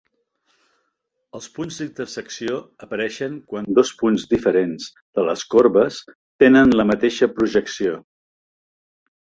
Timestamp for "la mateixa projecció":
6.83-8.03